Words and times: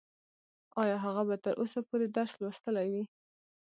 ايا 0.81 0.97
هغه 1.05 1.21
به 1.29 1.35
تر 1.43 1.53
اوسه 1.61 1.79
پورې 1.89 2.05
درس 2.17 2.33
لوستلی 2.41 2.87
وي؟ 2.93 3.03